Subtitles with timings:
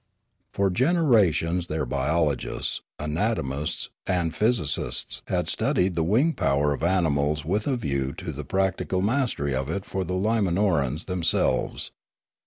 [0.51, 7.67] For generations their biologists, anatomists, and physicists had studied the wing power of animals with
[7.67, 11.91] a view to the practical mastery of it for the Limanorans themselves.